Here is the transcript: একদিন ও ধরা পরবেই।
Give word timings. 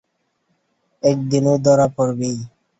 একদিন 1.03 1.43
ও 1.51 1.65
ধরা 1.65 1.87
পরবেই। 1.95 2.37